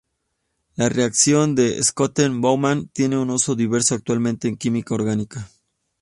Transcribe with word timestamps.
La 0.77 0.89
reacción 0.89 1.53
de 1.53 1.79
Schotten–Baumann 1.83 2.87
tiene 2.87 3.19
un 3.19 3.29
uso 3.29 3.53
diverso 3.53 3.93
actualmente 3.93 4.47
en 4.47 4.57
química 4.57 4.95
orgánica. 4.95 5.51